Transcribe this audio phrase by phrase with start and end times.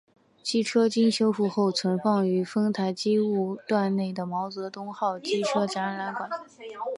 [0.41, 6.27] 机车经修复后存放于丰台机务段内的毛泽东号机车展览馆。